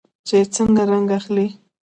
چې 0.27 0.37
څنګه 0.55 0.83
رنګ 0.91 1.09
اخلي. 1.17 1.47